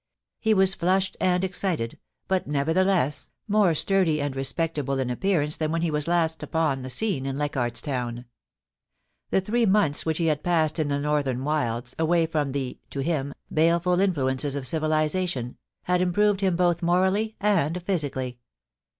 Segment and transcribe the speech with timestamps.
[0.39, 5.67] He was flushed and excited, but, never theless, more sturdy and respectable in appearance than
[5.67, 5.73] MR.
[5.73, 5.81] VALLANCY'S RETURN.
[5.81, 8.25] 309 when he was last upon the scene in Leichardt's Town.
[9.29, 13.01] The three months which he had passed in the northern wilds, away from the (to
[13.01, 18.39] him) baleful influences of civilisation, had improved him both morally and physically.